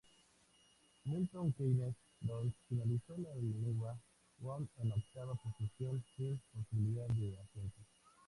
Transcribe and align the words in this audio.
Milton 1.05 1.53
Keynes 1.53 1.93
Dons 2.23 2.55
finalizó 2.67 3.15
la 3.17 3.35
League 3.35 3.75
One 4.41 4.67
en 4.79 4.91
octava 4.93 5.35
posición, 5.35 6.03
sin 6.17 6.41
posibilidad 6.55 7.05
de 7.09 7.37
ascenso. 7.37 7.85